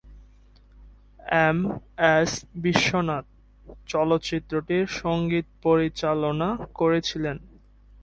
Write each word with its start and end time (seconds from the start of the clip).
M 1.45 1.59
S 2.15 2.31
Viswanath 2.63 3.25
চলচ্চিত্রটির 3.87 4.85
সঙ্গীত 5.01 5.47
পরিচালনা 5.63 6.49
করেছিলেন। 6.75 7.37